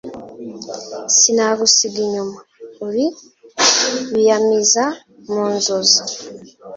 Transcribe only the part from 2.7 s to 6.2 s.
Uri Biyamiza mu nzoza*,